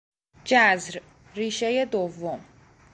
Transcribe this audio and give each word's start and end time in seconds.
جذر، 0.45 1.01
ریشهی 1.35 1.85
دوم 1.85 2.45